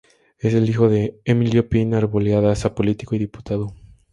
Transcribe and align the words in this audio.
Es 0.39 0.55
hijo 0.67 0.89
de 0.89 1.21
Emilio 1.25 1.69
Pin 1.69 1.93
Arboledas, 1.93 2.67
político 2.71 3.13
y 3.13 3.19
diputado. 3.19 3.75